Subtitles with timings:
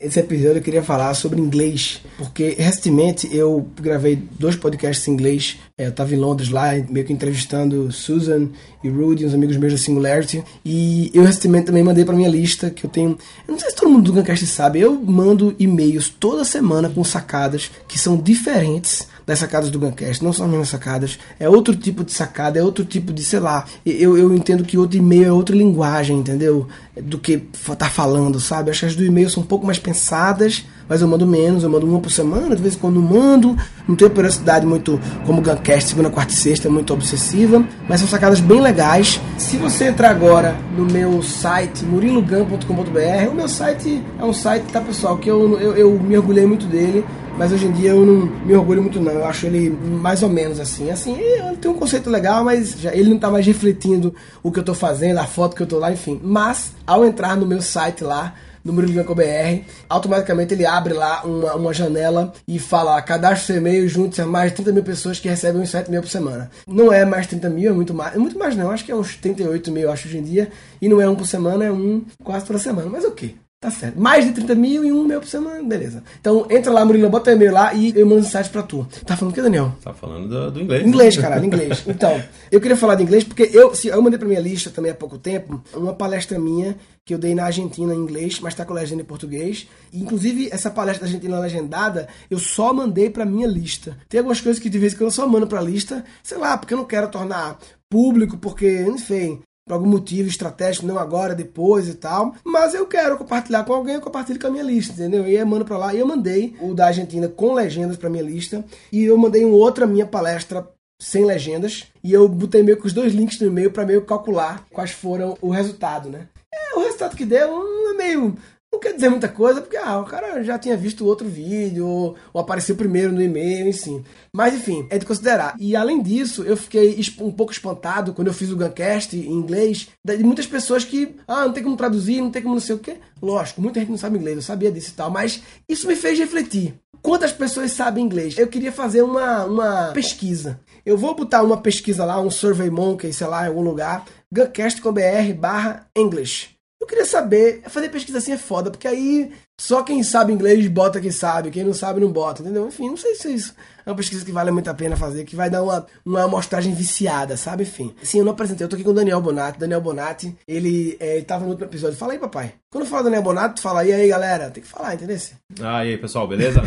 [0.00, 5.58] Esse episódio eu queria falar sobre inglês, porque recentemente eu gravei dois podcasts em inglês.
[5.76, 8.48] É, eu estava em Londres lá, meio que entrevistando Susan
[8.82, 10.42] e Rudy, uns amigos meus da Singularity.
[10.64, 13.10] E eu recentemente também mandei para minha lista, que eu tenho.
[13.46, 17.04] Eu não sei se todo mundo do Guncast sabe, eu mando e-mails toda semana com
[17.04, 21.76] sacadas que são diferentes das sacadas do Guncast, não são as mesmas sacadas, é outro
[21.76, 25.24] tipo de sacada, é outro tipo de, sei lá, eu, eu entendo que outro e-mail
[25.24, 26.66] é outra linguagem, entendeu?
[27.00, 27.38] Do que
[27.78, 28.72] tá falando, sabe?
[28.72, 31.70] Acho que as do e-mail são um pouco mais pensadas, mas eu mando menos, eu
[31.70, 35.90] mando uma por semana, de vez em quando mando, não tenho periodicidade muito como Guncast,
[35.90, 39.20] segunda, quarta e sexta, é muito obsessiva, mas são sacadas bem legais.
[39.38, 44.80] Se você entrar agora no meu site, murilogan.com.br, o meu site é um site, tá
[44.80, 47.04] pessoal, que eu, eu, eu me orgulhei muito dele,
[47.38, 49.12] mas hoje em dia eu não me orgulho muito não.
[49.12, 50.90] Eu acho ele mais ou menos assim.
[50.90, 54.58] Assim, ele tem um conceito legal, mas já, ele não está mais refletindo o que
[54.58, 56.20] eu estou fazendo, a foto que eu estou lá, enfim.
[56.22, 61.72] Mas, ao entrar no meu site lá, no Murilo.br, automaticamente ele abre lá uma, uma
[61.72, 65.62] janela e fala: cadastre seu e-mail, junte-se a mais de 30 mil pessoas que recebem
[65.62, 66.50] uns 7 mil por semana.
[66.66, 68.14] Não é mais 30 mil, é muito mais.
[68.14, 70.50] É muito mais não, acho que é uns 38 mil, acho, hoje em dia.
[70.80, 72.88] E não é um por semana, é um quase toda semana.
[72.90, 73.36] Mas o okay.
[73.62, 74.00] Tá certo.
[74.00, 76.02] Mais de 30 mil e um meu por semana, beleza.
[76.18, 78.88] Então entra lá, Murilo, bota o e-mail lá e eu mando mensagem pra tu.
[79.04, 79.74] Tá falando o que, Daniel?
[79.84, 80.86] Tá falando do, do inglês.
[80.86, 81.84] Inglês, caralho, inglês.
[81.86, 84.90] Então, eu queria falar de inglês porque eu, se, eu mandei pra minha lista também
[84.90, 88.64] há pouco tempo uma palestra minha que eu dei na Argentina em inglês, mas tá
[88.64, 89.68] com legenda em português.
[89.92, 93.94] E, inclusive, essa palestra da Argentina legendada, eu só mandei pra minha lista.
[94.08, 96.56] Tem algumas coisas que de vez em quando eu só mando pra lista, sei lá,
[96.56, 97.58] porque eu não quero tornar
[97.90, 102.34] público, porque, enfim, por algum motivo estratégico, não agora, depois e tal.
[102.44, 105.26] Mas eu quero compartilhar com alguém, eu compartilho com a minha lista, entendeu?
[105.26, 105.94] E eu mando pra lá.
[105.94, 108.64] E eu mandei o da Argentina com legendas pra minha lista.
[108.90, 110.68] E eu mandei um outra minha palestra
[111.00, 111.86] sem legendas.
[112.02, 115.36] E eu botei meio com os dois links no e-mail pra meio calcular quais foram
[115.40, 116.26] o resultado, né?
[116.52, 118.36] É, o resultado que deu é meio
[118.72, 122.16] não quer dizer muita coisa, porque ah, o cara já tinha visto outro vídeo, ou,
[122.32, 124.04] ou apareceu primeiro no e-mail, enfim.
[124.32, 125.56] Mas enfim, é de considerar.
[125.58, 129.88] E além disso, eu fiquei um pouco espantado quando eu fiz o Guncast em inglês,
[130.04, 132.78] de muitas pessoas que, ah, não tem como traduzir, não tem como não sei o
[132.78, 132.98] quê.
[133.20, 136.18] Lógico, muita gente não sabe inglês, eu sabia disso e tal, mas isso me fez
[136.18, 136.74] refletir.
[137.02, 138.38] Quantas pessoas sabem inglês?
[138.38, 140.60] Eu queria fazer uma, uma pesquisa.
[140.84, 145.34] Eu vou botar uma pesquisa lá, um Survey Monkey, sei lá, em algum lugar, guncast.com.br
[145.38, 146.59] barra English.
[146.80, 150.98] Eu queria saber, fazer pesquisa assim é foda, porque aí só quem sabe inglês bota
[151.02, 152.66] quem sabe, quem não sabe não bota, entendeu?
[152.66, 153.54] Enfim, não sei se isso
[153.84, 156.72] é uma pesquisa que vale muito a pena fazer, que vai dar uma, uma amostragem
[156.74, 157.64] viciada, sabe?
[157.64, 157.94] Enfim.
[158.02, 159.58] Sim, eu não apresentei, eu tô aqui com o Daniel Bonatti.
[159.58, 161.96] Daniel Bonatti, ele, é, ele tava no outro episódio.
[161.96, 162.54] Fala aí, papai.
[162.70, 164.50] Quando fala Daniel Bonatti, tu fala, e aí, galera?
[164.50, 165.18] Tem que falar, entendeu?
[165.60, 166.62] Ah, e aí, pessoal, beleza?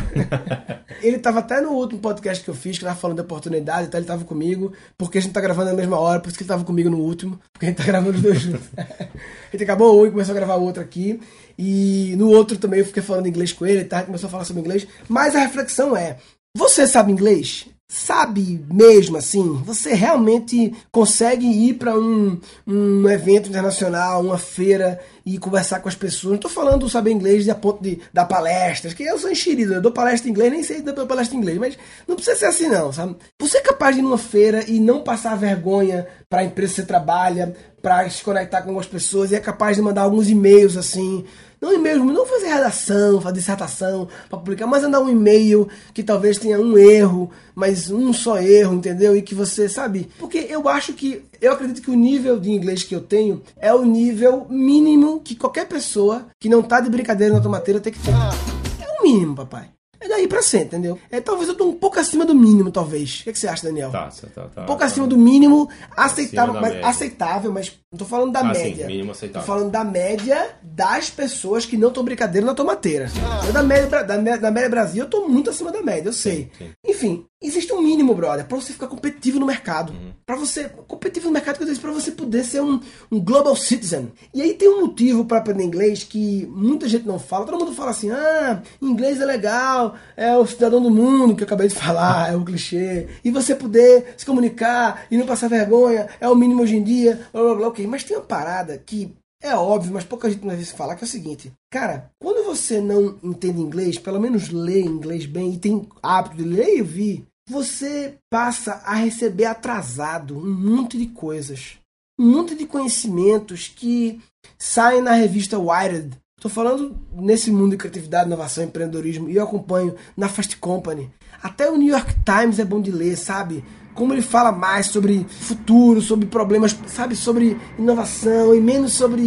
[1.01, 3.99] ele tava até no último podcast que eu fiz, que tava falando de oportunidade, então
[3.99, 6.49] ele tava comigo, porque a gente tá gravando na mesma hora, por isso que ele
[6.49, 8.67] tava comigo no último, porque a gente tá gravando os dois juntos.
[8.77, 11.19] a gente acabou um e começou a gravar o outro aqui.
[11.58, 14.03] E no outro também eu fiquei falando inglês com ele, tá?
[14.03, 14.88] Começou a falar sobre inglês.
[15.08, 16.18] Mas a reflexão é:
[16.56, 17.68] você sabe inglês?
[17.88, 19.61] Sabe mesmo assim?
[19.66, 25.95] Você realmente consegue ir para um, um evento internacional, uma feira e conversar com as
[25.95, 26.31] pessoas?
[26.31, 29.81] Não estou falando saber inglês a ponto de dar palestras, que eu sou enxerido, eu
[29.81, 31.77] dou palestra em inglês, nem sei dar palestra em inglês, mas
[32.07, 33.16] não precisa ser assim não, sabe?
[33.39, 36.81] Você é capaz de ir numa feira e não passar vergonha para a empresa que
[36.81, 40.77] você trabalha, para se conectar com algumas pessoas e é capaz de mandar alguns e-mails
[40.77, 41.25] assim
[41.63, 46.38] não e-mail, não fazer redação, fazer dissertação para publicar, mas mandar um e-mail que talvez
[46.38, 49.16] tenha um erro, mas um só erro, entendeu?
[49.16, 50.09] E que você, sabe?
[50.19, 53.73] Porque eu acho que, eu acredito que o nível de inglês que eu tenho é
[53.73, 58.00] o nível mínimo que qualquer pessoa que não tá de brincadeira na tomateira tem que
[58.00, 58.12] ter.
[58.12, 59.69] É o mínimo, papai.
[60.03, 61.00] É daí pra ser, entendeu?
[61.09, 63.22] É, talvez eu tô um pouco acima do mínimo, talvez.
[63.22, 63.90] O que, é que você acha, Daniel?
[63.90, 64.63] Tá, tá, tá.
[64.63, 68.45] Um pouco tá, acima do mínimo, aceitável, mas aceitável, mas não tô falando da ah,
[68.45, 68.87] média.
[68.87, 69.45] Sim, mínimo aceitável.
[69.45, 73.07] Tô falando da média das pessoas que não estão brincadeira na tomateira.
[73.23, 73.51] Ah.
[73.51, 76.49] da, média, da, da média Brasil, eu tô muito acima da média, eu sei.
[76.57, 76.71] Sim, sim.
[76.83, 79.93] Enfim, existe um mínimo, brother, para você ficar competitivo no mercado.
[79.93, 80.11] Uhum.
[80.25, 80.69] para você.
[80.87, 82.79] Competitivo no mercado, que eu disse, pra você poder ser um,
[83.11, 84.11] um global citizen.
[84.33, 87.45] E aí tem um motivo para aprender inglês que muita gente não fala.
[87.45, 91.46] Todo mundo fala assim: ah, inglês é legal, é o cidadão do mundo, que eu
[91.46, 93.07] acabei de falar, é o clichê.
[93.23, 97.19] E você poder se comunicar e não passar vergonha, é o mínimo hoje em dia,
[97.31, 97.83] blá blá blá, ok.
[97.88, 99.14] Mas tem uma parada que
[99.44, 102.80] é óbvio, mas pouca gente às vezes fala que é o seguinte, cara, quando você
[102.80, 107.26] não entende inglês, pelo menos lê inglês bem e tem hábito de ler e ouvir,
[107.50, 111.78] você passa a receber atrasado um monte de coisas,
[112.18, 114.22] um monte de conhecimentos que
[114.58, 116.18] saem na revista Wired.
[116.38, 121.12] Estou falando nesse mundo de criatividade, inovação, empreendedorismo e eu acompanho na Fast Company.
[121.41, 123.64] Até o New York Times é bom de ler, sabe?
[123.93, 129.22] Como ele fala mais sobre futuro, sobre problemas, sabe, sobre inovação e menos sobre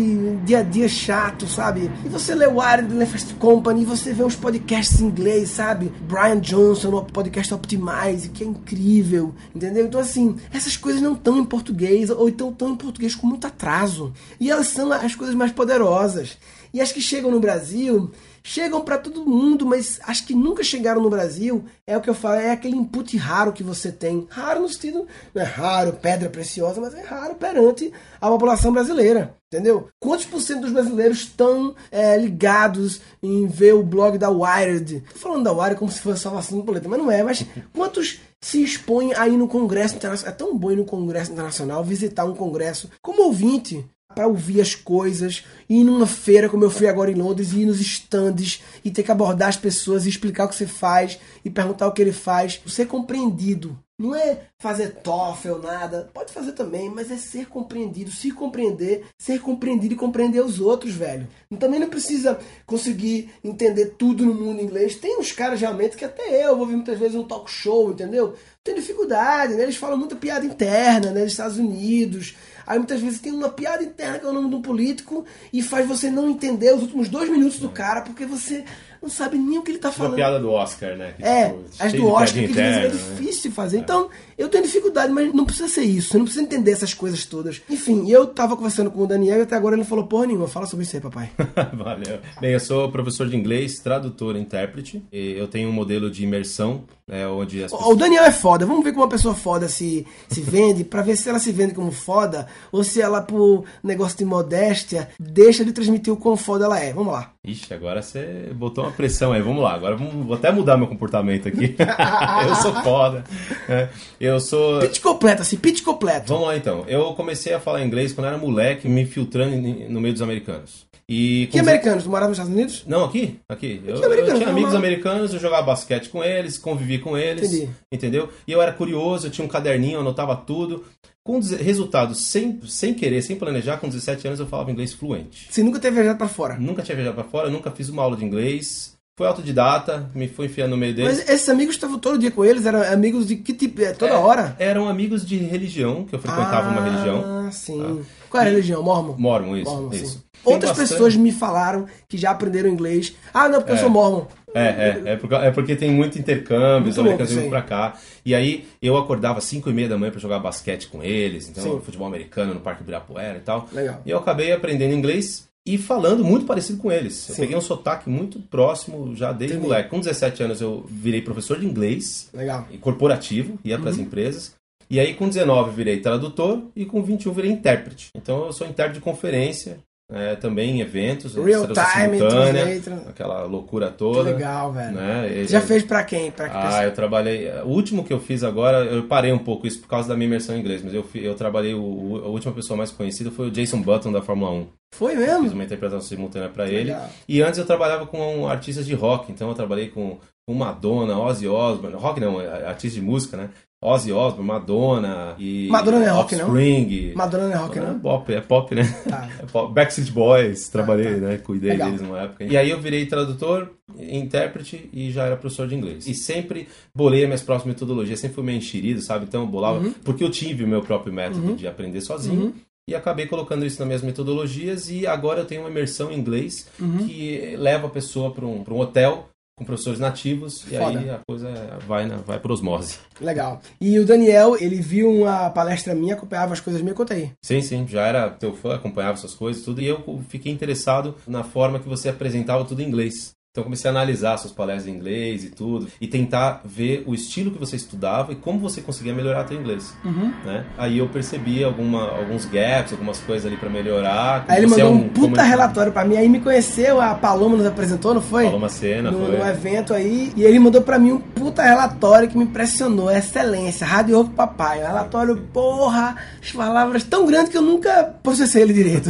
[0.44, 1.90] dia a dia chato, sabe?
[2.04, 5.92] E você lê o Wired Left Company, e você vê os podcasts em inglês, sabe?
[6.08, 9.86] Brian Johnson, o podcast Optimize, que é incrível, entendeu?
[9.86, 13.46] Então assim, essas coisas não estão em português ou então estão em português com muito
[13.46, 14.12] atraso.
[14.40, 16.38] E elas são as coisas mais poderosas.
[16.72, 18.10] E as que chegam no Brasil,
[18.46, 22.14] chegam para todo mundo, mas as que nunca chegaram no Brasil, é o que eu
[22.14, 24.24] falo, é aquele input raro que você tem.
[24.30, 25.04] Raro no sentido,
[25.34, 29.34] não é raro, pedra preciosa, mas é raro perante a população brasileira.
[29.52, 29.88] Entendeu?
[30.00, 35.02] Quantos por cento dos brasileiros estão é, ligados em ver o blog da Wired?
[35.12, 37.22] Tô falando da Wired como se fosse salvação do planeta, mas não é.
[37.22, 40.34] Mas quantos se expõem aí no Congresso Internacional?
[40.34, 43.84] É tão bom ir no Congresso Internacional, visitar um congresso como ouvinte
[44.16, 47.82] para ouvir as coisas, ir numa feira como eu fui agora em Londres, ir nos
[47.82, 51.86] stands e ter que abordar as pessoas e explicar o que você faz e perguntar
[51.86, 53.78] o que ele faz, ser compreendido.
[53.98, 56.10] Não é fazer TOEFL, nada.
[56.12, 60.92] Pode fazer também, mas é ser compreendido, se compreender, ser compreendido e compreender os outros,
[60.92, 61.26] velho.
[61.58, 64.96] Também não precisa conseguir entender tudo no mundo inglês.
[64.96, 68.34] Tem uns caras realmente que até eu vou ver muitas vezes um talk show, entendeu?
[68.62, 69.62] Tem dificuldade, né?
[69.62, 71.22] Eles falam muita piada interna, né?
[71.22, 72.36] Dos Estados Unidos.
[72.66, 75.86] Aí muitas vezes tem uma piada interna que é o nome do político e faz
[75.86, 78.64] você não entender os últimos dois minutos do cara porque você
[79.00, 80.12] não sabe nem o que ele tá falando.
[80.12, 81.14] Uma piada do Oscar, né?
[81.16, 83.76] Que, é, tipo, as do Oscar que interna, é difícil de fazer.
[83.76, 83.80] É.
[83.80, 86.10] Então, eu tenho dificuldade, mas não precisa ser isso.
[86.10, 87.62] Você não precisa entender essas coisas todas.
[87.70, 90.46] Enfim, eu tava conversando com o Daniel e até agora ele falou porra nenhuma.
[90.46, 91.30] Fala sobre isso aí, papai.
[91.72, 92.18] Valeu.
[92.40, 95.02] Bem, eu sou professor de inglês, tradutor e intérprete.
[95.10, 97.90] Eu tenho um modelo de imersão, né, onde as pessoas...
[97.90, 98.66] O Daniel é foda.
[98.66, 101.74] Vamos ver como uma pessoa foda se, se vende, pra ver se ela se vende
[101.74, 106.66] como foda ou se ela, por negócio de modéstia, deixa de transmitir o quão foda
[106.66, 106.92] ela é.
[106.92, 107.32] Vamos lá.
[107.44, 109.40] Ixi, agora você botou uma pressão aí.
[109.40, 111.76] Vamos lá, agora vamos, vou até mudar meu comportamento aqui.
[112.48, 113.24] eu sou foda.
[113.68, 113.88] É,
[114.26, 114.80] eu sou.
[114.80, 116.28] Pitch completo, assim, pitch completo.
[116.28, 116.84] Vamos lá então.
[116.86, 120.86] Eu comecei a falar inglês quando era moleque, me filtrando no meio dos americanos.
[121.08, 122.02] E que americanos?
[122.02, 122.84] Tu morava nos Estados Unidos?
[122.84, 123.38] Não, aqui.
[123.48, 123.80] aqui.
[123.86, 127.52] Eu, eu tinha amigos americanos, eu jogava basquete com eles, convivi com eles.
[127.52, 127.70] Entendi.
[127.92, 128.28] Entendeu?
[128.46, 130.84] E eu era curioso, eu tinha um caderninho, eu anotava tudo.
[131.22, 135.48] Com resultado, sem, sem querer, sem planejar, com 17 anos eu falava inglês fluente.
[135.50, 136.56] Você nunca teve viajado para fora?
[136.56, 138.95] Nunca tinha viajado para fora, nunca fiz uma aula de inglês.
[139.18, 141.16] Foi autodidata, me fui enfiando no meio deles.
[141.16, 142.66] Mas esses amigos estavam todo dia com eles?
[142.66, 143.80] Eram amigos de que tipo?
[143.80, 144.54] É, toda é, hora?
[144.58, 147.24] Eram amigos de religião, que eu frequentava ah, uma religião.
[147.24, 147.80] Ah, sim.
[147.82, 148.04] Ah.
[148.28, 148.82] Qual é a religião?
[148.82, 149.14] Mormon?
[149.16, 149.70] Mormon, isso.
[149.70, 150.22] Mormon, isso.
[150.44, 150.90] Outras bastante...
[150.90, 153.16] pessoas me falaram que já aprenderam inglês.
[153.32, 153.74] Ah, não, porque é.
[153.76, 154.26] eu sou Mormon.
[154.54, 154.66] É,
[155.06, 157.94] é, é porque, é porque tem muito intercâmbio, os americanos vêm pra cá.
[158.22, 161.48] E aí eu acordava às 5 e meia da manhã pra jogar basquete com eles,
[161.48, 161.80] então sim.
[161.80, 163.66] futebol americano no Parque Ibirapuera e tal.
[163.72, 164.02] Legal.
[164.04, 167.28] E eu acabei aprendendo inglês e falando muito parecido com eles.
[167.28, 167.42] Eu Sim.
[167.42, 169.68] peguei um sotaque muito próximo já desde Entendi.
[169.68, 169.90] moleque.
[169.90, 172.30] Com 17 anos eu virei professor de inglês.
[172.32, 172.68] Legal.
[172.80, 174.04] Corporativo, ia para as uhum.
[174.04, 174.54] empresas.
[174.88, 178.10] E aí com 19 virei tradutor e com 21 virei intérprete.
[178.14, 179.78] Então eu sou intérprete de conferência,
[180.12, 184.30] é, também em eventos, Real time, simultânea, aquela loucura toda.
[184.30, 184.94] Que legal, velho.
[184.94, 185.44] Né?
[185.48, 186.30] Já fez para quem?
[186.30, 186.84] Pra que ah, pessoa?
[186.84, 187.50] eu trabalhei.
[187.64, 190.28] O último que eu fiz agora, eu parei um pouco isso por causa da minha
[190.28, 191.74] imersão em inglês, mas eu, eu trabalhei.
[191.74, 194.66] O, a última pessoa mais conhecida foi o Jason Button da Fórmula 1.
[194.94, 195.32] Foi mesmo?
[195.32, 196.90] Eu fiz uma interpretação simultânea para ele.
[196.90, 197.10] Legal.
[197.28, 201.48] E antes eu trabalhava com artistas de rock, então eu trabalhei com, com Madonna, Ozzy
[201.48, 203.50] Osbourne, rock não, é, artista de música, né?
[203.82, 207.08] Ozzy Osbourne, Madonna e Madonna é rock, Offspring.
[207.08, 207.16] não?
[207.16, 207.90] Madonna não é rock, não?
[207.90, 208.82] É pop, é pop, né?
[209.08, 209.28] Tá.
[209.38, 209.72] É pop.
[209.72, 211.26] Backstreet Boys, trabalhei, tá, tá.
[211.26, 211.38] né?
[211.38, 211.88] Cuidei Legal.
[211.88, 212.44] deles numa época.
[212.44, 216.06] E aí eu virei tradutor, intérprete e já era professor de inglês.
[216.06, 219.26] E sempre bolei as minhas próximas metodologias, sempre fui meio enxerido, sabe?
[219.26, 219.92] Então eu bolava, uhum.
[220.02, 221.54] porque eu tive o meu próprio método uhum.
[221.54, 222.46] de aprender sozinho.
[222.46, 222.54] Uhum.
[222.88, 226.68] E acabei colocando isso nas minhas metodologias e agora eu tenho uma imersão em inglês
[226.80, 227.06] uhum.
[227.06, 230.98] que leva a pessoa para um, um hotel com professores nativos e Foda.
[230.98, 231.48] aí a coisa
[231.86, 232.98] vai, na, vai por osmose.
[233.18, 233.62] Legal.
[233.80, 237.32] E o Daniel, ele viu uma palestra minha, acompanhava as coisas minhas, conta aí.
[237.42, 241.42] Sim, sim, já era teu fã, acompanhava essas coisas tudo, e eu fiquei interessado na
[241.42, 243.34] forma que você apresentava tudo em inglês.
[243.56, 247.50] Então comecei a analisar suas palestras em inglês e tudo, e tentar ver o estilo
[247.50, 249.94] que você estudava e como você conseguia melhorar seu inglês.
[250.04, 250.30] Uhum.
[250.44, 250.66] Né?
[250.76, 254.44] Aí eu percebi alguma, alguns gaps, algumas coisas ali para melhorar.
[254.46, 257.56] Aí ele mandou é um, um puta relatório para mim, aí me conheceu, a Paloma
[257.56, 258.44] nos apresentou, não foi?
[258.44, 259.38] Paloma Cena, no, foi.
[259.38, 263.86] No evento aí, e ele mandou para mim um puta relatório que me impressionou, excelência,
[263.86, 268.74] Rádio Ovo Papai, um relatório, porra, as palavras tão grandes que eu nunca processei ele
[268.74, 269.08] direito.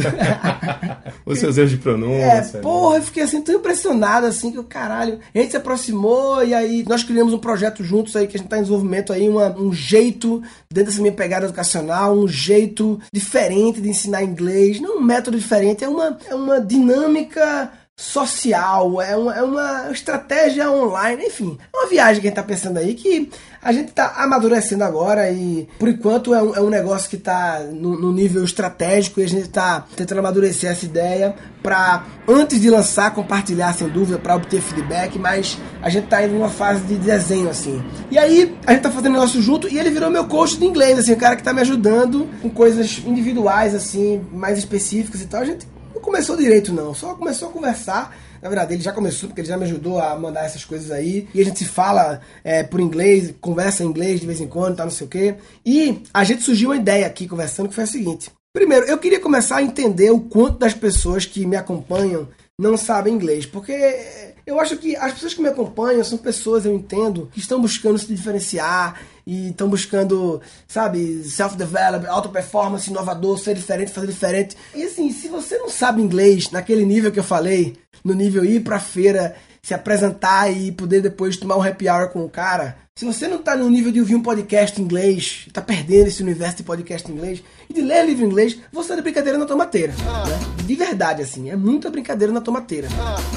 [1.25, 2.23] Os seus erros de pronúncia.
[2.23, 5.19] É, porra, eu fiquei assim tão impressionado assim que o caralho.
[5.33, 8.49] A gente se aproximou e aí nós criamos um projeto juntos aí que a gente
[8.49, 10.41] tá em desenvolvimento aí, uma, um jeito
[10.71, 14.79] dentro dessa minha pegada educacional, um jeito diferente de ensinar inglês.
[14.79, 20.69] Não um método diferente, é uma, é uma dinâmica social, é uma, é uma estratégia
[20.69, 21.57] online, enfim.
[21.73, 23.27] É uma viagem que a gente tá pensando aí que
[23.59, 27.59] a gente tá amadurecendo agora e por enquanto é um, é um negócio que tá
[27.73, 32.69] no, no, nível estratégico e a gente tá tentando amadurecer essa ideia para antes de
[32.69, 36.95] lançar, compartilhar sem dúvida para obter feedback, mas a gente tá indo numa fase de
[36.97, 37.83] desenho assim.
[38.11, 40.99] E aí a gente tá fazendo negócio junto e ele virou meu coach de inglês,
[40.99, 45.41] assim, o cara que tá me ajudando com coisas individuais assim, mais específicas e tal.
[45.41, 45.65] A gente
[46.07, 46.93] começou direito, não.
[46.93, 48.17] Só começou a conversar.
[48.41, 51.27] Na verdade, ele já começou, porque ele já me ajudou a mandar essas coisas aí.
[51.33, 54.77] E a gente se fala é, por inglês, conversa em inglês de vez em quando,
[54.77, 55.35] tá não sei o quê.
[55.65, 58.31] E a gente surgiu uma ideia aqui conversando que foi a seguinte.
[58.53, 63.13] Primeiro, eu queria começar a entender o quanto das pessoas que me acompanham não sabem
[63.13, 63.45] inglês.
[63.45, 63.73] Porque
[64.47, 67.99] eu acho que as pessoas que me acompanham são pessoas, eu entendo, que estão buscando
[67.99, 74.55] se diferenciar e estão buscando, sabe, self-develop, auto-performance, inovador, ser diferente, fazer diferente.
[74.73, 77.75] E assim, se você não sabe inglês naquele nível que eu falei,
[78.05, 79.35] no nível ir pra feira,
[79.67, 83.39] se apresentar e poder depois tomar um happy hour com o cara, se você não
[83.39, 87.11] tá no nível de ouvir um podcast em inglês, tá perdendo esse universo de podcast
[87.11, 89.91] em inglês e de ler livro em inglês, você é de brincadeira na tomateira.
[89.91, 90.63] Né?
[90.63, 92.87] De verdade, assim, é muita brincadeira na tomateira.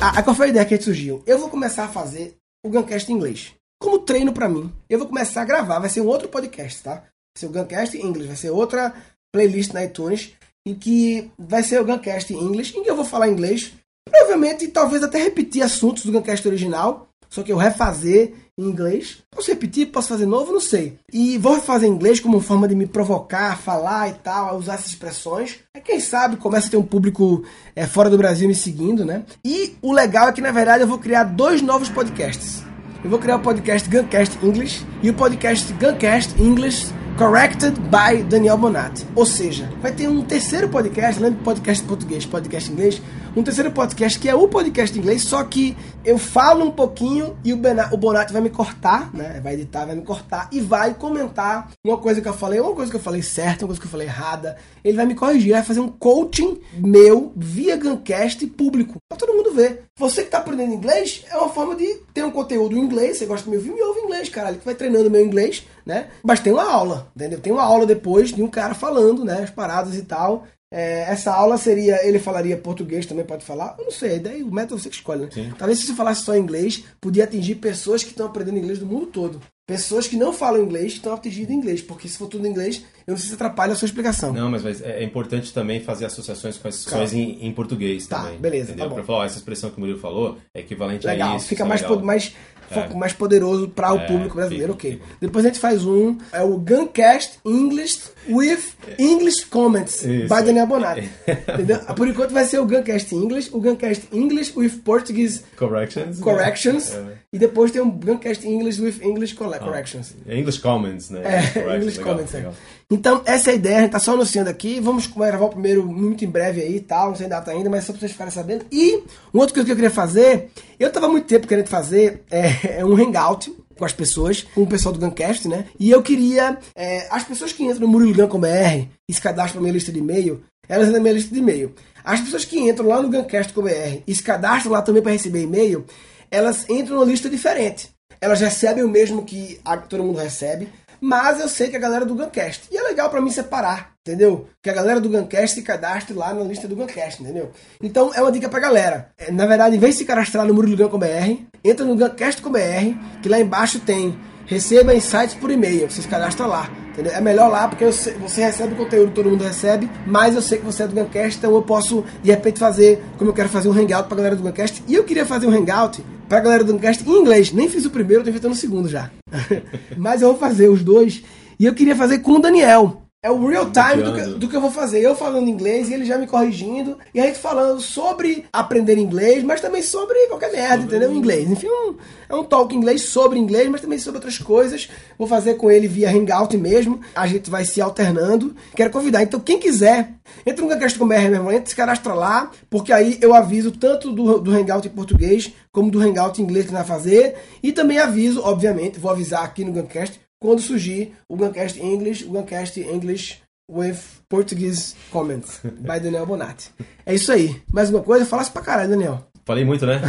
[0.00, 1.20] A, a qual foi a ideia que surgiu?
[1.26, 4.72] Eu vou começar a fazer o Guncast em inglês como treino para mim.
[4.88, 6.94] Eu vou começar a gravar, vai ser um outro podcast, tá?
[6.94, 8.94] Vai ser o Guncast English, vai ser outra
[9.34, 10.32] playlist na iTunes
[10.64, 13.72] em que vai ser o Guncast English, em que eu vou falar inglês,
[14.08, 19.18] provavelmente talvez até repetir assuntos do Guncast original, só que eu refazer em inglês.
[19.30, 20.98] Posso repetir, posso fazer novo, não sei.
[21.12, 24.88] E vou refazer em inglês como forma de me provocar, falar e tal, usar essas
[24.88, 25.60] expressões.
[25.74, 29.24] É quem sabe começa a ter um público é, fora do Brasil me seguindo, né?
[29.44, 32.70] E o legal é que na verdade eu vou criar dois novos podcasts
[33.02, 38.58] eu vou criar o podcast Guncast English e o podcast Guncast English Corrected by Daniel
[38.58, 39.06] Bonatti.
[39.14, 43.00] Ou seja, vai ter um terceiro podcast, além do podcast português, podcast inglês,
[43.36, 47.52] um terceiro podcast que é o podcast inglês, só que eu falo um pouquinho e
[47.52, 49.40] o, Benat, o Bonatti vai me cortar, né?
[49.42, 52.90] Vai editar, vai me cortar e vai comentar uma coisa que eu falei, uma coisa
[52.90, 54.56] que eu falei certa, uma coisa que eu falei errada.
[54.82, 59.52] Ele vai me corrigir, vai fazer um coaching meu via Guncast público, pra todo mundo
[59.52, 59.84] ver.
[59.96, 63.26] Você que tá aprendendo inglês, é uma forma de ter um conteúdo em inglês, você
[63.26, 66.08] gosta do meu vídeo, me ouve inglês, caralho, que vai treinando meu inglês, né?
[66.22, 67.38] Mas tem uma aula, entendeu?
[67.38, 69.42] Tem uma aula depois de um cara falando, né?
[69.42, 70.46] As paradas e tal.
[70.72, 73.74] É, essa aula seria, ele falaria português, também pode falar?
[73.76, 75.28] Eu não sei, daí o método você que escolhe, né?
[75.32, 75.52] Sim.
[75.58, 79.06] Talvez se você falasse só inglês, podia atingir pessoas que estão aprendendo inglês do mundo
[79.06, 79.40] todo.
[79.66, 83.12] Pessoas que não falam inglês estão atingindo inglês, porque se for tudo em inglês, eu
[83.12, 84.32] não sei se atrapalha a sua explicação.
[84.32, 88.22] Não, mas, mas é importante também fazer associações com as expressões em, em, português tá,
[88.22, 88.38] também.
[88.38, 88.88] beleza, entendeu?
[88.88, 91.46] tá Pra falar, essa expressão que o Murilo falou é equivalente legal, a isso.
[91.46, 92.34] Fica mais, mais
[92.78, 92.94] é.
[92.94, 94.92] mais poderoso para o é, público brasileiro, fica, ok.
[94.92, 95.16] Fica.
[95.20, 98.60] Depois a gente faz um, é o Guncast English with
[98.98, 100.34] English Comments, Isso.
[100.34, 101.08] by Daniel Bonatti.
[101.26, 101.78] Entendeu?
[101.96, 106.18] Por enquanto vai ser o Guncast English, o Guncast English with Portuguese Corrections.
[106.18, 106.24] Né?
[106.24, 106.94] Corrections.
[106.94, 107.18] É.
[107.32, 110.14] E depois tem um Guncast English with English ah, Corrections.
[110.28, 111.22] English Comments, né?
[111.24, 112.54] É, English legal, Comments, legal.
[112.92, 114.80] Então, essa é a ideia, a gente tá só anunciando aqui.
[114.80, 117.84] Vamos gravar o primeiro muito em breve aí e tal, não sei data ainda, mas
[117.84, 118.66] só pra vocês ficarem sabendo.
[118.72, 122.59] E uma outra coisa que eu queria fazer, eu tava muito tempo querendo fazer é,
[122.68, 125.66] é um hangout com as pessoas, com o pessoal do Guncast, né?
[125.78, 126.58] E eu queria.
[126.74, 129.74] É, as pessoas que entram no Murilo Gun com BR e se cadastram na minha
[129.74, 131.74] lista de e-mail, elas entram na minha lista de e-mail.
[132.04, 135.12] As pessoas que entram lá no Guncast com BR e se cadastram lá também para
[135.12, 135.84] receber e-mail,
[136.30, 137.88] elas entram numa lista diferente.
[138.20, 140.68] Elas recebem o mesmo que a, todo mundo recebe,
[141.00, 142.68] mas eu sei que a galera do Guncast.
[142.70, 144.48] E é legal para mim separar, entendeu?
[144.62, 147.50] Que a galera do Guncast se cadastre lá na lista do Guncast, entendeu?
[147.82, 149.10] Então é uma dica pra galera.
[149.18, 152.42] É, na verdade, em vez de se cadastrar no Murilo com BR, entra no Guncast
[152.42, 155.90] com BR, que lá embaixo tem receba insights por e-mail.
[155.90, 156.68] Você se cadastra lá.
[157.00, 157.16] Entendeu?
[157.16, 160.66] É melhor lá porque você, recebe o conteúdo, todo mundo recebe, mas eu sei que
[160.66, 163.72] você é do Guncast, então eu posso de repente fazer, como eu quero fazer um
[163.72, 164.84] hangout pra galera do Guncast.
[164.86, 167.52] E eu queria fazer um hangout pra galera do Guncast em inglês.
[167.52, 169.10] Nem fiz o primeiro, tô inventando o segundo já.
[169.96, 171.22] Mas eu vou fazer os dois.
[171.58, 172.99] E eu queria fazer com o Daniel.
[173.22, 175.02] É o real time do que, do que, eu vou fazer.
[175.02, 176.96] Eu falando inglês e ele já me corrigindo.
[177.12, 181.14] E a gente falando sobre aprender inglês, mas também sobre qualquer merda, sobre entendeu?
[181.14, 181.50] Inglês.
[181.50, 181.96] Enfim, um,
[182.30, 184.88] é um talk inglês sobre inglês, mas também sobre outras coisas.
[185.18, 186.98] Vou fazer com ele via Hangout mesmo.
[187.14, 188.56] A gente vai se alternando.
[188.74, 189.22] Quero convidar.
[189.22, 190.14] Então, quem quiser,
[190.46, 191.52] entra no Gancast com BR, meu irmão.
[191.52, 195.90] Entra, se cadastra lá, porque aí eu aviso tanto do, do Hangout em português como
[195.90, 197.34] do Hangout em inglês que vai fazer.
[197.62, 202.30] E também aviso, obviamente, vou avisar aqui no Gancast quando surgir o Guncast English, o
[202.30, 203.38] Guncast English
[203.70, 206.70] with Portuguese Comments, by Daniel Bonatti.
[207.04, 207.60] É isso aí.
[207.72, 208.24] Mais uma coisa?
[208.24, 209.30] Falasse pra caralho, Daniel.
[209.44, 210.00] Falei muito, né?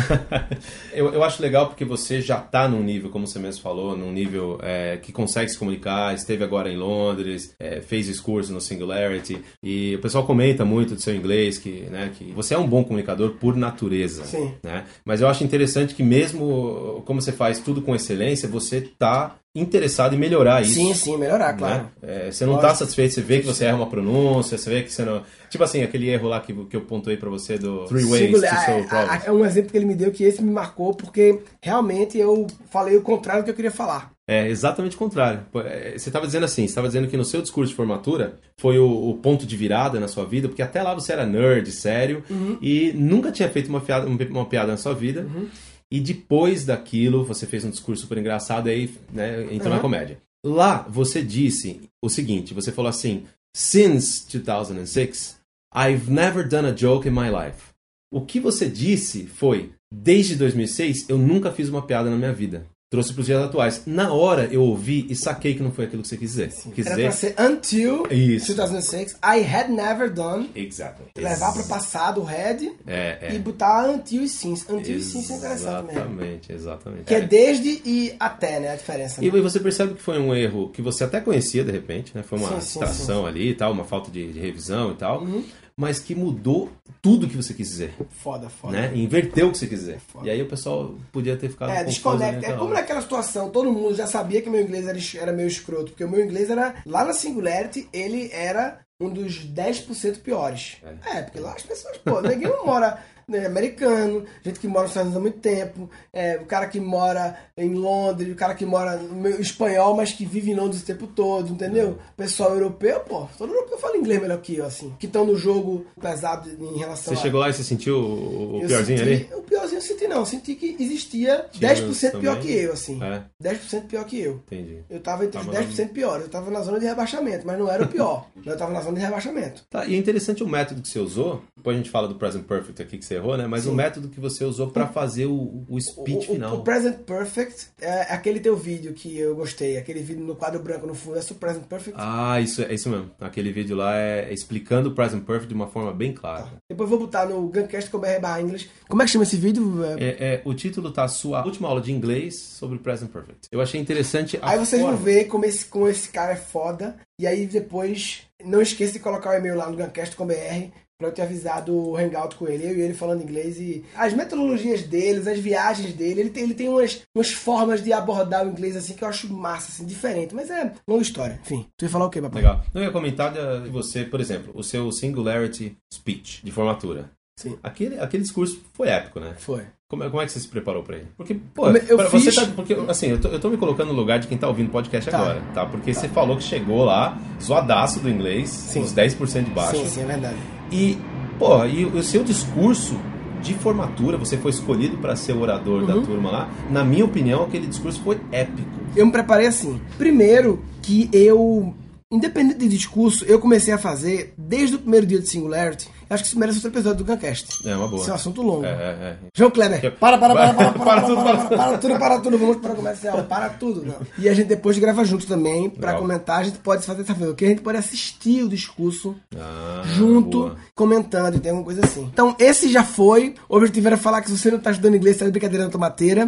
[0.94, 4.12] eu, eu acho legal porque você já está num nível, como você mesmo falou, num
[4.12, 8.62] nível é, que consegue se comunicar, esteve agora em Londres, é, fez esse curso no
[8.62, 12.68] Singularity, e o pessoal comenta muito do seu inglês, que, né, que você é um
[12.68, 14.26] bom comunicador por natureza.
[14.26, 14.54] Sim.
[14.62, 14.86] Né?
[15.04, 20.16] Mas eu acho interessante que mesmo como você faz tudo com excelência, você está interessado
[20.16, 20.74] em melhorar isso.
[20.74, 21.84] Sim, sim, melhorar, claro.
[22.02, 22.28] Né?
[22.28, 24.92] É, você não está satisfeito, você vê que você erra uma pronúncia, você vê que
[24.92, 25.24] você não.
[25.50, 28.66] Tipo assim, aquele erro lá que, que eu pontuei para você do Three Ways Singular,
[28.66, 29.26] to Solve Problems.
[29.26, 32.96] É um exemplo que ele me deu que esse me marcou porque realmente eu falei
[32.96, 34.12] o contrário do que eu queria falar.
[34.26, 35.46] É exatamente o contrário.
[35.66, 38.80] É, você estava dizendo assim, você estava dizendo que no seu discurso de formatura foi
[38.80, 42.24] o, o, ponto de virada na sua vida, porque até lá você era nerd, sério,
[42.30, 42.58] uhum.
[42.62, 45.22] e nunca tinha feito uma piada, uma piada na sua vida.
[45.22, 45.48] Uhum.
[45.92, 49.76] E depois daquilo, você fez um discurso super engraçado e aí né, entrou uhum.
[49.76, 50.22] na comédia.
[50.46, 55.38] Lá, você disse o seguinte: você falou assim, Since 2006,
[55.76, 57.72] I've never done a joke in my life.
[58.12, 62.66] O que você disse foi: desde 2006, eu nunca fiz uma piada na minha vida
[62.92, 63.84] trouxe para os dias atuais.
[63.86, 66.52] Na hora eu ouvi e saquei que não foi aquilo que você quis dizer.
[66.52, 66.72] Sim.
[66.72, 67.12] Quis Era dizer...
[67.14, 68.54] ser until Isso.
[68.54, 70.52] 2006, I had never done.
[70.54, 71.06] Exactly.
[71.18, 73.34] Levar para o passado o had é, é.
[73.34, 74.66] e botar until e since.
[74.70, 75.92] Until e since é interessante mesmo.
[75.92, 77.04] Exatamente, exatamente.
[77.06, 77.20] Que é.
[77.20, 77.22] é.
[77.22, 78.72] desde e até, né?
[78.74, 79.22] A diferença.
[79.22, 79.28] Né?
[79.28, 82.24] E você percebe que foi um erro que você até conhecia de repente, né?
[82.24, 85.22] Foi uma distração ali e tal, uma falta de, de revisão e tal.
[85.22, 85.42] Uhum
[85.76, 86.70] mas que mudou
[87.02, 87.94] tudo que você quis dizer.
[88.10, 88.74] Foda, foda.
[88.74, 88.92] Né?
[88.96, 90.00] Inverteu o que você quis dizer.
[90.00, 90.28] Foda.
[90.28, 91.72] E aí o pessoal podia ter ficado.
[91.72, 92.48] É, desconecta.
[92.48, 95.92] É como naquela situação, todo mundo já sabia que meu inglês era, era meio escroto,
[95.92, 96.76] porque o meu inglês era.
[96.86, 100.78] Lá na Singularity, ele era um dos 10% piores.
[100.84, 101.18] É.
[101.18, 101.22] é.
[101.24, 103.00] porque lá as pessoas, pô, ninguém não mora
[103.32, 106.80] né, americano, gente que mora nos Estados Unidos há muito tempo, é, o cara que
[106.80, 110.86] mora em Londres, o cara que mora no espanhol, mas que vive em Londres o
[110.86, 111.98] tempo todo, entendeu?
[112.14, 115.38] O pessoal europeu, pô, todo europeu fala inglês melhor que eu, assim, que estão no
[115.38, 117.24] jogo pesado em relação Você a...
[117.24, 119.30] chegou lá e você sentiu o, piorzinho senti, ali?
[119.34, 123.00] O piorzinho eu senti não, eu senti que existia Tinha 10% pior que eu, assim.
[123.02, 123.24] É.
[123.42, 124.42] 10% pior que eu.
[124.48, 124.84] Entendi.
[124.90, 127.70] Eu tava entre tava os 10% piores, eu tava na zona de rebaixamento, mas não
[127.72, 128.28] era o pior.
[128.46, 129.64] eu tava na zona de rebaixamento.
[129.70, 132.44] Tá, e é interessante o método que você usou, depois a gente fala do Present
[132.44, 133.48] Perfect aqui que você errou, né?
[133.48, 133.72] Mas Sim.
[133.72, 136.56] o método que você usou para fazer o, o speech o, final.
[136.56, 140.88] O, Present Perfect é aquele teu vídeo que eu gostei, aquele vídeo no quadro branco
[140.88, 142.00] no fundo, é o Present Perfect.
[142.00, 143.12] Ah, isso é isso mesmo.
[143.20, 146.44] Aquele vídeo lá é explicando o Present Perfect de uma forma bem clara.
[146.44, 146.52] Tá.
[146.70, 148.70] Depois vou botar no guncast.br English.
[148.88, 149.84] Como é que chama esse vídeo?
[149.98, 153.48] É, é, o título tá sua última aula de inglês sobre Present Perfect.
[153.52, 154.98] Eu achei interessante Aí vocês forma.
[154.98, 156.98] vão ver como esse, como esse cara é foda.
[157.20, 161.24] E aí depois, não esqueça de colocar o e-mail lá no guncast.br para eu ter
[161.24, 165.40] avisado o hangout com ele, eu e ele falando inglês e as metodologias deles, as
[165.40, 169.04] viagens dele, ele tem, ele tem umas, umas formas de abordar o inglês assim que
[169.04, 171.40] eu acho massa, assim, diferente, mas é longa história.
[171.44, 172.44] Enfim, tu ia falar o quê, papai?
[172.44, 172.64] Legal.
[172.72, 177.10] Não, ia comentar de você, por exemplo, o seu Singularity Speech de formatura.
[177.36, 177.58] Sim.
[177.64, 179.34] Aquele, aquele discurso foi épico, né?
[179.40, 179.66] Foi.
[179.92, 181.08] Como, é, como é que você se preparou pra ele?
[181.18, 182.24] Porque, pô, eu pra, fiz...
[182.24, 184.48] você tá, porque, assim, eu tô, eu tô me colocando no lugar de quem tá
[184.48, 185.18] ouvindo o podcast tá.
[185.18, 185.66] agora, tá?
[185.66, 186.00] Porque tá.
[186.00, 188.80] você falou que chegou lá, zoadaço do inglês, sim.
[188.80, 189.76] uns 10% de baixo.
[189.76, 190.38] Sim, sim, é verdade.
[190.72, 190.98] E
[191.42, 192.96] Porra, e o seu discurso
[193.42, 195.88] de formatura, você foi escolhido para ser o orador uhum.
[195.88, 196.50] da turma lá.
[196.70, 198.70] Na minha opinião, aquele discurso foi épico.
[198.96, 199.82] Eu me preparei assim.
[199.98, 201.74] Primeiro, que eu,
[202.12, 206.28] independente de discurso, eu comecei a fazer desde o primeiro dia de Singularity Acho que
[206.28, 207.66] isso merece outro episódio do Guncast.
[207.66, 208.02] É uma boa.
[208.02, 208.66] Isso é um assunto longo.
[208.66, 209.18] É, é, é.
[209.34, 212.58] João Kleber, para, para, para, para, para, para, tudo, para, para, tudo, para tudo, vamos
[212.58, 213.86] para o comercial, para tudo.
[213.86, 213.96] Não.
[214.18, 217.34] E a gente depois grava junto também, para comentar, a gente pode fazer essa o
[217.34, 220.58] que a gente pode assistir o discurso ah, junto, boa.
[220.76, 222.10] comentando, tem alguma coisa assim.
[222.12, 223.36] Então, esse já foi.
[223.48, 225.72] O objetivo era falar que se você não está estudando inglês, está de brincadeira na
[225.72, 226.28] tomateira.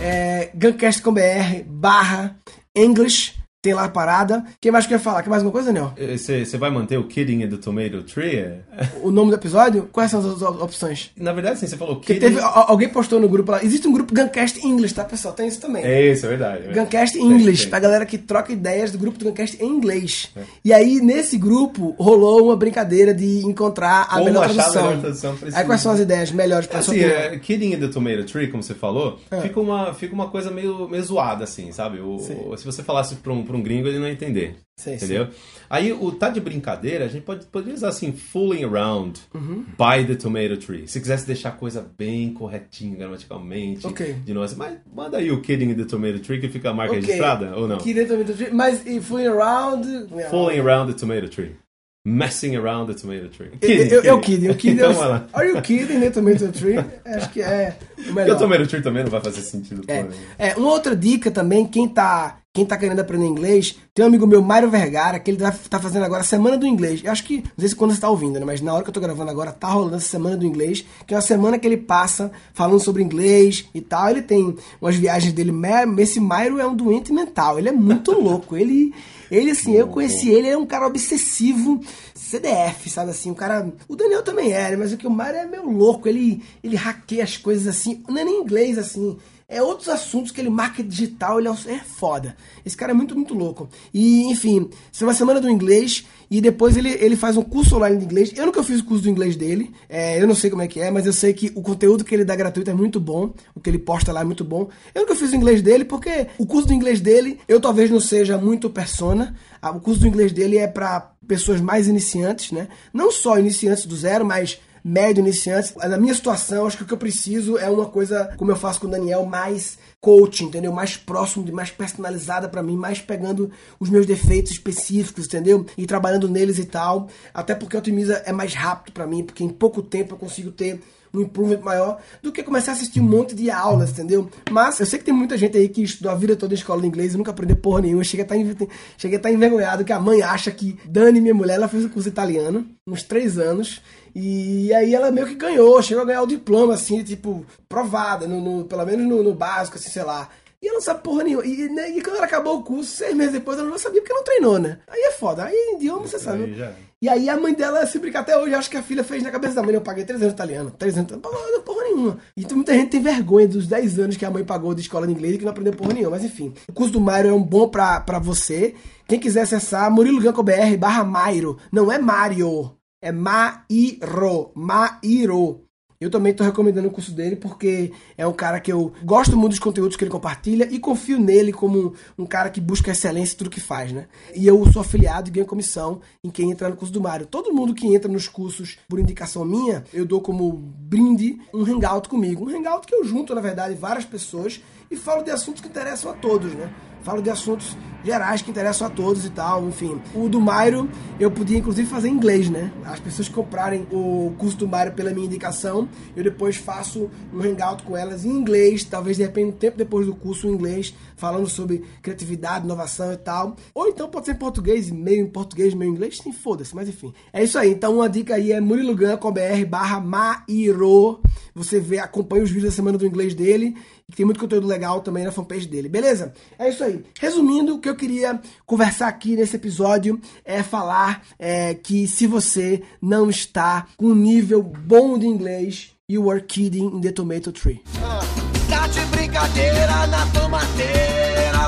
[0.00, 2.36] É, Guncast.com.br barra
[2.76, 3.34] English
[3.66, 4.44] tem lá a parada.
[4.60, 5.24] Quem mais quer falar?
[5.24, 5.92] Quer mais alguma coisa, Nel?
[6.16, 8.60] Você vai manter o Kidding in the Tomato Tree?
[9.02, 9.88] O nome do episódio?
[9.90, 11.10] Quais são as opções?
[11.16, 12.20] Na verdade, sim, você falou Kidding...
[12.20, 13.64] Teve, alguém postou no grupo lá.
[13.64, 15.34] Existe um grupo Guncast English, tá, pessoal?
[15.34, 15.82] Tem isso também.
[15.82, 16.68] É isso, é verdade.
[16.68, 16.72] É.
[16.72, 20.30] Guncast English, tem, pra galera que troca ideias do grupo do Guncast em inglês.
[20.36, 20.42] É.
[20.64, 24.84] E aí, nesse grupo, rolou uma brincadeira de encontrar a melhor tradução.
[24.84, 27.88] A melhor tradução aí, quais são as ideias melhores pra assim, é, Kidding in the
[27.88, 29.40] Tomato Tree, como você falou, é.
[29.40, 31.98] fica, uma, fica uma coisa meio, meio zoada, assim, sabe?
[31.98, 32.18] O,
[32.56, 34.56] se você falasse pra um, pra um gringo, ele não entender.
[34.78, 35.26] Sei, entendeu?
[35.26, 35.32] Sim.
[35.70, 39.64] Aí o tá de brincadeira, a gente pode, pode usar assim, fooling around uhum.
[39.78, 40.86] by the tomato tree.
[40.86, 44.12] Se quisesse deixar a coisa bem corretinha gramaticalmente, okay.
[44.12, 46.92] de nós, mas manda aí o kidding in the tomato tree que fica a marca
[46.92, 47.06] okay.
[47.06, 47.78] registrada ou não?
[47.78, 49.86] Kidding in the tomato tree, mas e fooling around,
[50.30, 51.56] fooling around the tomato tree.
[52.04, 53.50] Messing around the tomato tree.
[53.58, 54.76] Kidding, eu, eu, kidding, eu kidding.
[54.78, 56.76] então, eu, are you kidding the tomato tree?
[57.04, 57.76] Acho que é
[58.08, 58.36] o melhor.
[58.36, 59.82] o tomato tree também não vai fazer sentido.
[59.88, 60.06] É,
[60.38, 64.26] é, uma outra dica também, quem tá quem tá querendo aprender inglês, tem um amigo
[64.26, 67.02] meu, Mário Vergara, que ele tá, tá fazendo agora a Semana do Inglês.
[67.04, 68.46] Eu acho que, não sei se quando você tá ouvindo, né?
[68.46, 71.12] Mas na hora que eu tô gravando agora, tá rolando essa Semana do Inglês, que
[71.12, 74.08] é uma semana que ele passa falando sobre inglês e tal.
[74.08, 75.52] Ele tem umas viagens dele.
[75.98, 78.56] Esse Mário é um doente mental, ele é muito louco.
[78.56, 78.94] Ele.
[79.30, 81.80] Ele, assim, eu conheci ele, ele é um cara obsessivo,
[82.14, 83.30] CDF, sabe assim?
[83.30, 83.70] O cara.
[83.86, 87.24] O Daniel também é, mas o que o Mário é meio louco, ele, ele hackeia
[87.24, 89.18] as coisas assim, não é nem inglês assim.
[89.48, 92.36] É outros assuntos que ele marca digital, ele é, é foda.
[92.64, 93.68] Esse cara é muito, muito louco.
[93.94, 97.76] E, enfim, isso é uma semana do inglês e depois ele, ele faz um curso
[97.76, 98.32] online de inglês.
[98.36, 100.80] Eu nunca fiz o curso do inglês dele, é, eu não sei como é que
[100.80, 103.60] é, mas eu sei que o conteúdo que ele dá gratuito é muito bom, o
[103.60, 104.68] que ele posta lá é muito bom.
[104.92, 108.00] Eu nunca fiz o inglês dele porque o curso do inglês dele, eu talvez não
[108.00, 109.36] seja muito persona.
[109.62, 112.66] Ah, o curso do inglês dele é para pessoas mais iniciantes, né?
[112.92, 115.74] Não só iniciantes do zero, mas médio iniciantes.
[115.74, 118.80] Na minha situação, acho que o que eu preciso é uma coisa, como eu faço
[118.80, 120.72] com o Daniel, mais coaching, entendeu?
[120.72, 125.66] Mais próximo, mais personalizada para mim, mais pegando os meus defeitos específicos, entendeu?
[125.76, 127.08] E trabalhando neles e tal.
[127.34, 130.80] Até porque otimiza é mais rápido para mim, porque em pouco tempo eu consigo ter
[131.18, 134.28] um improvement maior do que começar a assistir um monte de aulas, entendeu?
[134.50, 136.80] Mas eu sei que tem muita gente aí que estudou a vida toda em escola
[136.80, 138.04] de inglês e nunca aprendeu porra nenhuma.
[138.04, 141.20] Chega a estar, tá chega a estar tá envergonhado que a mãe acha que Dani,
[141.20, 143.82] minha mulher, ela fez o curso italiano, uns três anos,
[144.14, 148.40] e aí ela meio que ganhou, chegou a ganhar o diploma, assim, tipo, provada, no,
[148.40, 150.30] no pelo menos no, no, básico, assim, sei lá.
[150.62, 151.44] E ela não sabe porra nenhuma.
[151.44, 154.14] E, né, e, quando ela acabou o curso, seis meses depois, ela não sabia porque
[154.14, 154.78] não treinou, né?
[154.88, 155.44] Aí é foda.
[155.44, 156.44] Aí idioma você sabe.
[156.44, 159.22] Aí e aí a mãe dela se brinca até hoje, acho que a filha fez
[159.22, 162.18] na cabeça da mãe, eu paguei 3 anos italiano, 3 anos, não pagou porra nenhuma.
[162.36, 165.06] E então, muita gente tem vergonha dos 10 anos que a mãe pagou de escola
[165.06, 166.16] de inglês e que não aprendeu porra nenhuma.
[166.16, 168.74] Mas enfim, o curso do Mairo é um bom pra, pra você.
[169.06, 171.58] Quem quiser acessar, muriloganco.br barra Mairo.
[171.70, 174.50] Não é Mario, é Mairo.
[174.56, 175.65] Mairo.
[176.00, 179.52] Eu também estou recomendando o curso dele porque é um cara que eu gosto muito
[179.52, 183.38] dos conteúdos que ele compartilha e confio nele como um cara que busca excelência em
[183.38, 184.06] tudo que faz, né?
[184.34, 187.26] E eu sou afiliado e ganho comissão em quem entra no curso do Mário.
[187.26, 192.08] Todo mundo que entra nos cursos por indicação minha, eu dou como brinde um hangout
[192.08, 192.44] comigo.
[192.44, 196.10] Um hangout que eu junto, na verdade, várias pessoas e falo de assuntos que interessam
[196.10, 196.70] a todos, né?
[197.06, 200.00] Falo de assuntos gerais que interessam a todos e tal, enfim.
[200.12, 200.90] O do Mairo
[201.20, 202.72] eu podia inclusive fazer em inglês, né?
[202.84, 207.84] As pessoas comprarem o curso do Mairo pela minha indicação, eu depois faço um hangout
[207.84, 211.48] com elas em inglês, talvez de repente um tempo depois do curso em inglês, falando
[211.48, 213.54] sobre criatividade, inovação e tal.
[213.72, 216.88] Ou então pode ser em português, meio em português, meio em inglês, sim, foda-se, mas
[216.88, 217.12] enfim.
[217.32, 221.20] É isso aí, então uma dica aí é murilogan.br barra Mairo.
[221.54, 223.76] Você vê, acompanha os vídeos da semana do inglês dele
[224.08, 226.32] e tem muito conteúdo legal também na fanpage dele, beleza?
[226.56, 227.04] É isso aí.
[227.18, 232.82] Resumindo, o que eu queria conversar aqui nesse episódio é falar é, que se você
[233.02, 237.82] não está com um nível bom de inglês, you are kidding in the tomato tree.
[238.00, 238.20] Ah,
[238.68, 241.66] tá de brincadeira na tomateira.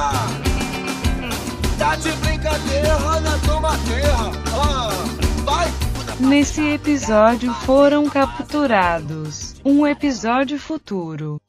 [1.76, 4.16] Tá de brincadeira na tomateira.
[4.54, 4.90] Ah,
[5.44, 5.68] vai.
[6.20, 11.40] Nesse episódio foram capturados um episódio futuro.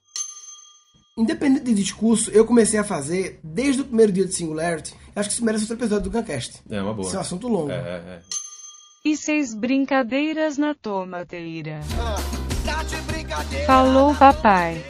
[1.19, 4.95] Independente de discurso, eu comecei a fazer desde o primeiro dia de Singularity.
[5.13, 6.61] Acho que isso merece outro episódio do Guncast.
[6.69, 7.05] É uma boa.
[7.05, 7.71] Isso é um assunto longo.
[7.71, 8.19] É, é, é.
[9.03, 11.81] E seis brincadeiras na tomateira.
[11.99, 12.15] Ah,
[12.65, 14.81] tá Falou, papai.